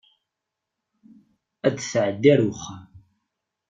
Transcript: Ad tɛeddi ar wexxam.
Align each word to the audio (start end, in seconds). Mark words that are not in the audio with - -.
Ad 1.67 1.75
tɛeddi 1.79 2.29
ar 2.33 2.41
wexxam. 2.47 2.83